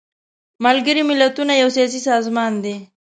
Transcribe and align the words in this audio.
ملګري 0.65 1.01
ملتونه 1.09 1.53
یو 1.61 1.69
سیاسي 1.75 1.99
سازمان 2.09 2.53
دی. 2.63 2.75